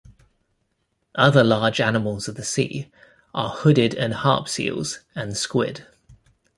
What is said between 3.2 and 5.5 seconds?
are hooded and harp seals and